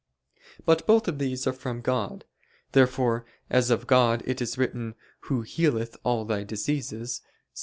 But 0.65 0.87
both 0.87 1.07
of 1.07 1.19
these 1.19 1.45
are 1.45 1.53
from 1.53 1.81
God. 1.81 2.25
Therefore 2.71 3.23
as 3.51 3.69
of 3.69 3.85
God 3.85 4.23
is 4.23 4.41
it 4.41 4.57
written: 4.57 4.95
"Who 5.25 5.41
healeth 5.43 5.95
all 6.03 6.25
thy 6.25 6.43
diseases" 6.43 7.21
(Ps. 7.53 7.59